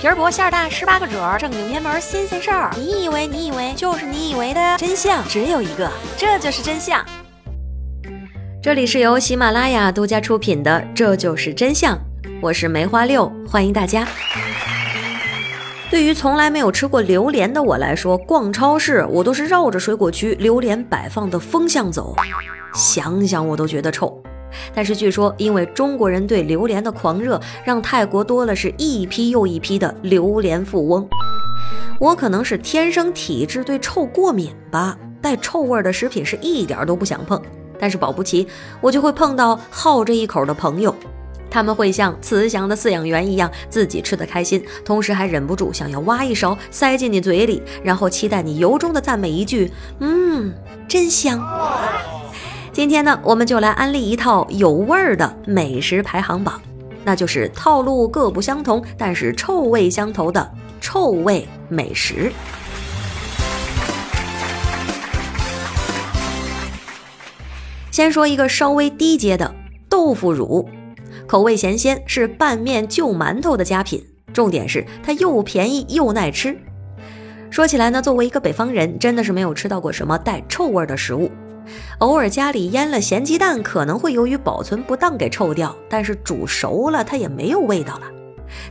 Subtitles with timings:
[0.00, 2.70] 皮儿薄馅儿大，十八个褶儿，正经偏门新鲜事儿。
[2.74, 7.04] 你以为你以为就是你以为的真相只有一个，这就是真相。
[8.62, 11.94] 这里是由喜马拉雅独家出品的《这就是真相》，
[12.40, 14.08] 我是梅花六，欢迎大家。
[15.90, 22.16] 对于从来没有吃过榴莲的我来说，逛超市我都是绕着水果区榴莲摆放的风向走，
[22.74, 24.18] 想想我都觉得臭。
[24.74, 31.08] 但是据说，因为中国人对榴莲的狂热，让泰国多了是一批又一批的榴莲富翁。
[31.98, 37.40] 我可能是天生体质对臭过敏吧，带臭味的食品是一点都不想碰。
[37.78, 38.46] 但是保不齐
[38.80, 40.94] 我就会碰到好这一口的朋友，
[41.50, 49.70] 他们会像慈祥的饲养员一样，自己吃得开心，同时还忍不住想要挖一勺塞进你嘴里，然后期待你由衷的赞美一句
[50.00, 50.52] ：“嗯，
[50.88, 51.40] 真香。”
[52.72, 56.62] 今天呢，我们就来安利一套有味儿的美食排行榜，
[57.04, 60.48] 那就是套路各不相同，但是臭味相投的
[60.80, 62.32] 臭味美食。
[67.90, 69.52] 先说一个稍微低阶的
[69.88, 70.68] 豆腐乳，
[71.26, 74.02] 口味咸鲜，是拌面就馒头的佳品。
[74.32, 76.56] 重点是它又便宜又耐吃。
[77.50, 81.28] 说起来呢，作为一个北方人，真的是没有吃到过什么带臭味的食物。
[81.98, 88.02] 偶尔家里腌了咸鸡蛋，可能会由于保存不当给臭掉，但是煮熟了它也没有味道了。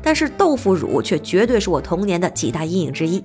[0.01, 3.23] 但是豆腐乳却绝对是我童年的几大阴影之一。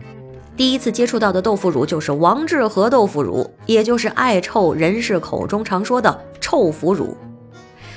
[0.56, 7.16] 第一次接触到的豆腐乳就是王致和豆腐乳，也就是爱臭人士口中常说的臭腐乳。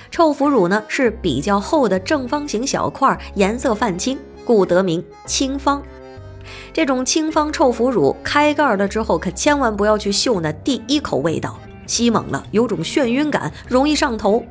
[0.09, 5.83] 臭腐乳呢是比较厚的正方形小块，颜色泛青，故得名青方。
[6.73, 11.59] 这种青方臭腐乳开盖了之后，可千万不要去嗅那第一口味道。
[11.85, 14.43] 吸猛了，有种眩晕感，容易上头。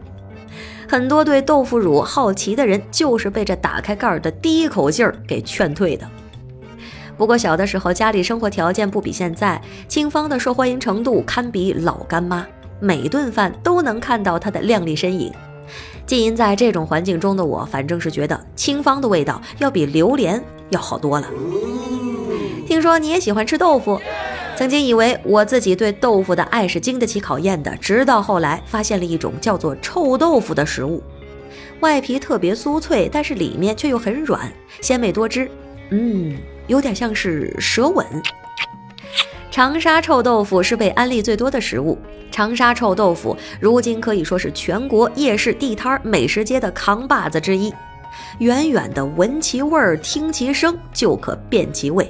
[0.89, 6.09] 很多对豆腐乳好奇的人，就是被这打开盖儿的第一口劲儿给劝退的。
[7.17, 12.47] 不过小的时候家里生活条件不比现在，清芳的受欢迎程度堪比老干妈，
[12.81, 15.33] 每顿饭都能看到她的靓丽身影。
[16.07, 21.29] 浸淫在这种环境中的我，反正是觉得清芳的味道要比榴莲要好多了。
[22.67, 24.01] 听说你也喜欢吃豆腐。
[24.57, 31.03] 曾经以为我自己对豆腐的爱是经得起考验的，直到后来发现了一种叫做臭豆腐的食物，
[31.81, 34.51] 外皮特别酥脆，但是里面却又很软，
[34.81, 35.51] 鲜美多汁，
[35.91, 36.39] 嗯，
[36.69, 38.07] 有点像是舌吻。
[39.57, 41.97] 长沙臭豆腐是被安利最多的食物，
[42.31, 47.73] 长沙臭豆腐如今可以说是全国夜市地摊美食街的扛把子之一，
[48.41, 52.07] 远远的闻其味儿，听其声，就可辨其味。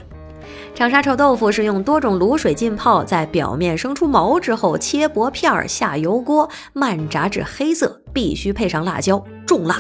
[0.75, 9.79] 长沙臭豆腐是用多种卤水浸泡，在表面生出毛之后切薄片儿，下油锅慢炸至黑色，必须配上辣椒，重辣。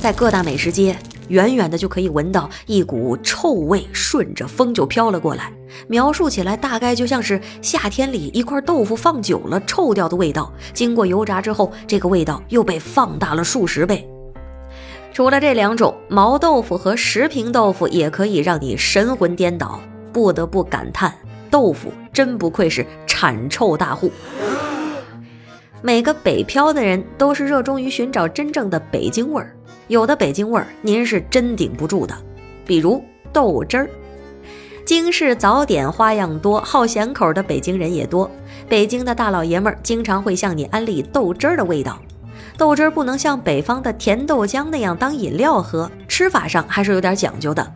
[0.00, 0.96] 在各大美食街，
[1.28, 5.52] 远远的就可以闻到一股臭味，顺着风就飘了过来。
[5.88, 14.08] 描述起来大概就像是夏天里一块豆腐放久了臭掉的味道，经过油炸之后，这个味道又被放大了数十倍。
[15.12, 19.80] 除了这两种毛豆腐和石平豆腐，也可以让你神魂颠倒。
[20.12, 21.14] 不得不感叹，
[21.50, 24.10] 豆腐真不愧是产臭大户。
[25.82, 29.55] 每个北漂的人都是热衷于寻找真正的北京味儿，
[29.88, 32.16] 有的北京味儿您是真顶不住的。
[32.64, 33.02] 比如
[33.32, 33.90] 豆汁儿，
[34.84, 38.30] 京式早点花样多，好咸口的北京人也多。
[38.68, 41.98] 北京的大老爷们儿经常会向你安利豆汁儿的味道。
[42.58, 47.72] 豆汁儿不能像北方的甜豆浆那样当饮料喝，吃法上还是有点讲究的。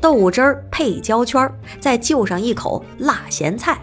[0.00, 3.78] 豆汁儿配焦圈儿，再就上一口辣咸菜。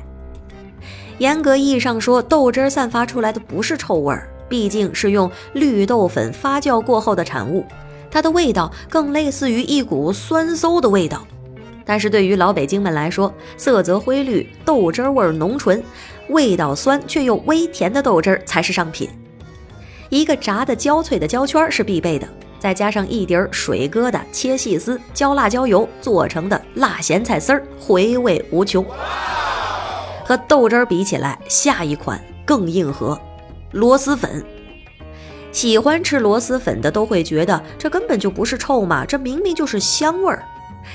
[1.18, 7.66] 严格意义上说，豆汁儿散发出来的不是臭味儿，毕竟是用绿豆粉发酵过后的产物，
[8.12, 11.26] 它的味道更类似于一股酸馊的味道。
[11.86, 15.82] 但是对于老北京们来说，色泽灰绿、豆汁儿味浓醇、
[16.28, 19.10] 味道酸却又微甜的豆汁儿才是上品。
[20.10, 22.28] 一个炸的焦脆的焦圈是必备的。
[22.60, 28.86] 再加上一碟水疙瘩切细丝，浇辣椒油做成的辣咸菜丝儿，回味无穷。
[30.26, 33.20] 和豆汁儿比起来，下一款更硬核，
[33.72, 34.44] 螺蛳粉。
[35.52, 40.44] 喜欢吃螺蛳粉的都会觉得这根本就不是臭嘛，这明明就是香味儿。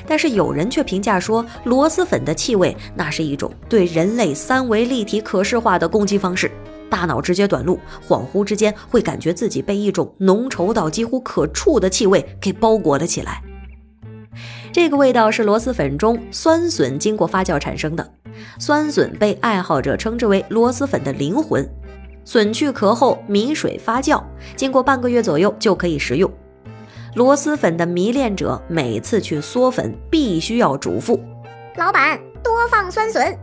[0.07, 6.51] 但是有人却评价说，螺蛳粉的气味那是一种对人类三维立体可视化的攻击方式。
[6.89, 7.79] 大脑直接短路，
[8.09, 13.43] 恍惚之间会感觉自己被一种浓稠到几乎可触的气味给包裹了起来。
[14.73, 18.09] 这个味道是螺蛳粉中酸笋经过发酵产生的，
[18.59, 21.69] 酸笋被爱好者称之为螺蛳粉的灵魂。
[22.27, 24.21] 笋去壳后，米水发酵，
[24.57, 26.31] 经过半个月左右就可以食用。
[27.15, 31.19] 螺蛳粉的迷恋者每次去嗦粉，必须要嘱咐
[31.77, 33.35] 老板多放酸笋。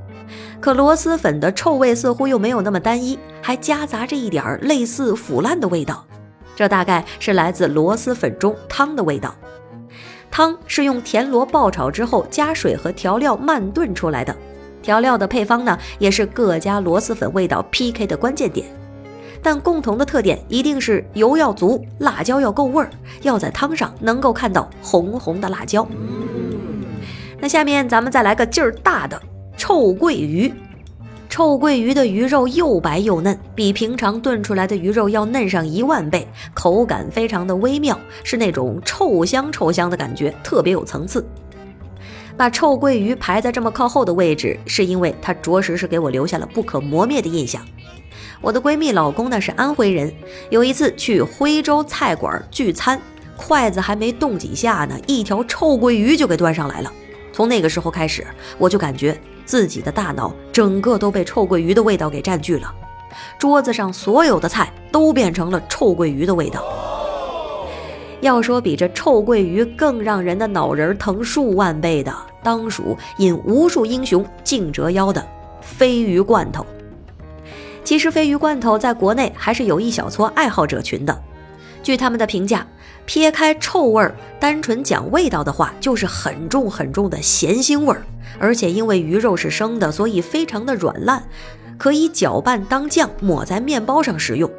[0.60, 6.06] 可螺蛳粉的臭味似乎又没有那么单一，还夹杂着一点类似腐烂的味道。
[6.54, 9.34] 这大概是来自螺蛳粉中汤的味道。
[10.30, 14.36] 汤是用田螺爆炒之后加水和调料慢炖出来的。
[14.84, 18.68] 调料的配方呢，也是各家螺蛳粉味道 PK 的关键点。
[19.42, 22.90] 但共同的特点一定是油要足，辣椒要够味儿，
[23.24, 25.88] 要在汤上能够看到红红的辣椒。
[27.40, 29.22] 那下面咱们再来个劲儿大的。
[29.56, 30.52] 臭鳜鱼，
[31.30, 41.24] 臭鳜鱼的鱼肉又白又嫩，比平常炖出来的鱼肉要嫩上一万倍，口感非常的微妙，是那种臭香臭香的感觉，特别有层次。
[42.38, 47.62] 把臭鳜鱼排在这么靠后的位置，是因为它着实是给我留下了不可磨灭的印象。
[48.42, 50.14] 我的闺蜜老公呢是安徽人，
[50.50, 53.00] 有一次去徽州菜馆聚餐，
[53.38, 56.92] 筷子还没动几下呢，一条臭鳜鱼就给端上来了。
[57.32, 58.26] 从那个时候开始，
[58.58, 59.20] 我就感觉。
[59.46, 62.74] 自己的大脑整个都被臭鳜鱼的味道给占据了，
[63.38, 66.64] 桌子上所有的菜都变成了臭鳜鱼的味道。
[68.24, 72.12] 要说比这臭鳜鱼更让人的脑仁疼数万倍的，
[72.42, 75.24] 当属引无数英雄竞折腰的
[75.78, 76.66] 鲱鱼罐头。
[77.84, 81.22] 其实鲱鱼罐头在国内还是有一小撮爱好者群的，
[81.84, 82.66] 据他们的评价。
[83.06, 88.02] 撇开臭味儿，单纯讲味道的话，就是很重很重的咸腥味儿。
[88.40, 91.22] 而且因为鱼肉是生的，所以非常的软烂，
[91.78, 94.50] 可以搅拌当酱，抹在面包上食用。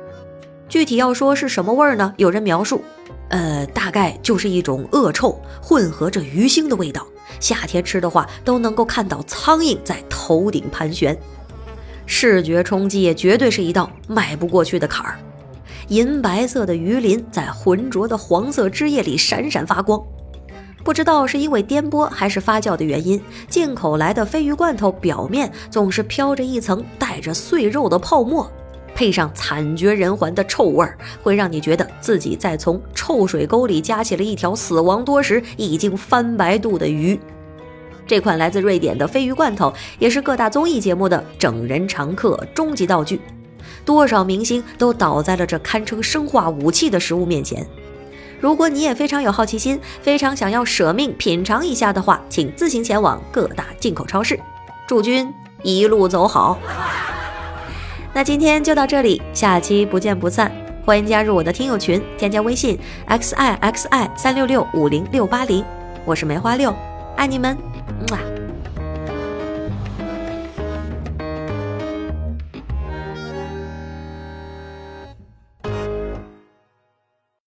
[0.68, 2.12] 具体要说是什么味儿呢？
[2.18, 2.82] 有人描述，
[3.34, 7.04] 呃，大概就是一种恶臭混合着鱼腥的味道。
[7.40, 11.18] 夏天吃的话，都能够看到苍蝇在头顶盘旋，
[12.06, 15.18] 视觉冲击也绝对是一道迈不过去的坎儿。
[15.88, 20.00] 银白色的鱼鳞在浑浊的黄色汁液里闪闪发光，
[20.84, 28.48] 不知道是因为颠簸还是发酵的原因，进口来的鲱鱼罐头表面总是飘着一层带着碎肉的泡沫，
[28.94, 37.18] 配上惨绝人寰的臭味儿，会让你觉得自己在从臭水沟里夹起了一条死亡多时、已经翻白肚的鱼。
[38.06, 43.20] 这款来自瑞典的鲱鱼罐头也是各大综艺节目的整人常客、终极道具。
[43.84, 47.66] 多少明星都倒在了这堪称生化武器的食物面前。
[48.40, 54.38] 如果你也非常有好奇心，非常想要舍命品尝一下的话，请自行前往各大进口超市。
[54.86, 55.32] 祝君
[55.62, 56.58] 一路走好。
[58.14, 60.50] 那今天就到这里，下期不见不散。
[60.86, 65.64] 欢迎加入我的听友群，添加微信 x i x i 三六六五零六八零，
[66.04, 66.72] 我是梅花六，
[67.16, 67.56] 爱你们，
[68.10, 68.33] 么。